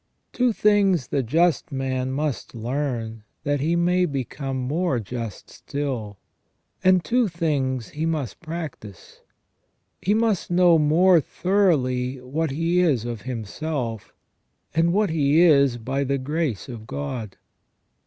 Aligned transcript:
Two 0.33 0.51
things 0.51 1.09
the 1.09 1.21
just 1.21 1.71
man 1.71 2.11
must 2.11 2.55
learn 2.55 3.21
that 3.43 3.59
he 3.59 3.75
may 3.75 4.07
become 4.07 4.57
more 4.57 4.99
just 4.99 5.47
still, 5.51 6.17
and 6.83 7.05
two 7.05 7.27
things 7.27 7.89
he 7.89 8.07
must 8.07 8.39
practise. 8.39 9.21
He 10.01 10.15
must 10.15 10.49
know 10.49 10.79
more 10.79 11.21
thoroughly 11.21 12.19
what 12.19 12.49
he 12.49 12.79
is 12.79 13.05
of 13.05 13.21
himself, 13.29 14.11
and 14.73 14.91
what 14.91 15.11
he 15.11 15.41
is 15.41 15.77
by 15.77 16.03
the 16.03 16.17
grace 16.17 16.67
of 16.67 16.87
God. 16.87 17.37